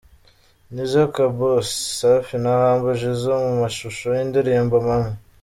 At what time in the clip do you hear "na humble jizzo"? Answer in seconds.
2.43-3.33